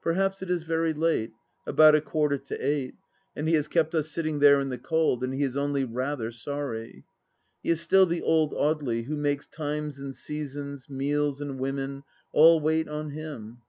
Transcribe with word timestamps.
Perhaps 0.00 0.40
it 0.40 0.48
is 0.50 0.62
very 0.62 0.92
late— 0.92 1.32
about 1.66 1.96
a 1.96 2.00
quarter 2.00 2.38
to 2.38 2.54
eight— 2.64 2.94
and 3.36 3.48
he 3.48 3.54
has 3.54 3.66
kept 3.66 3.92
us 3.92 4.08
sitting 4.08 4.38
there 4.38 4.60
in 4.60 4.68
the 4.68 4.78
cold, 4.78 5.24
and 5.24 5.34
he 5.34 5.42
is 5.42 5.56
only 5.56 5.84
rather 5.84 6.30
sorry. 6.30 7.04
He 7.60 7.70
is 7.70 7.80
still 7.80 8.06
the 8.06 8.22
old 8.22 8.52
Audely 8.52 9.06
who 9.06 9.16
makes 9.16 9.48
times 9.48 9.98
and 9.98 10.14
seasons, 10.14 10.88
meals 10.88 11.40
and 11.40 11.58
women, 11.58 12.04
all 12.30 12.60
wait 12.60 12.86
on 12.86 13.10
him. 13.10 13.62